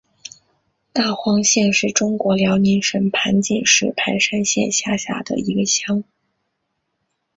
[0.93, 6.03] 大荒乡是中国辽宁省盘锦市盘山县下辖的一个乡。